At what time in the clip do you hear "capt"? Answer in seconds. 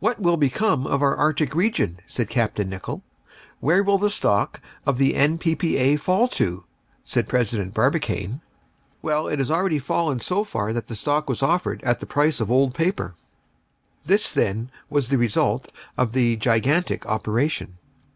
2.28-2.58